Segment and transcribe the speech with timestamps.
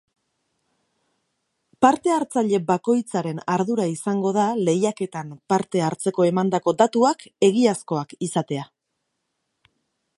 [1.85, 8.65] Parte-hartzaile bakoitzaren ardura izango da lehiaketan parte hartzeko emandako datuak egiazkoak izatea.